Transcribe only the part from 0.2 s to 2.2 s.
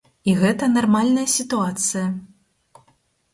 І гэта нармальная сітуацыя.